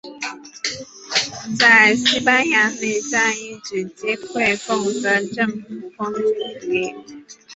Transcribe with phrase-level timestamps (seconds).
[1.59, 6.25] 在西班牙内战一举击溃共和政府空军
[6.59, 7.25] 主力。